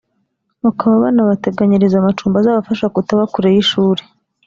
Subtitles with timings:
[0.63, 4.01] bakaba banabateganyiriza amacumbi azabafasha kutaba kure y’ishuri